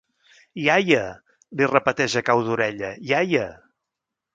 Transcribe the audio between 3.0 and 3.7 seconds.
Iaia!